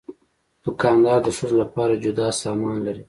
دوکاندار 0.63 1.19
د 1.23 1.27
ښځو 1.37 1.55
لپاره 1.63 2.01
جدا 2.05 2.27
سامان 2.41 2.75
لري. 2.85 2.99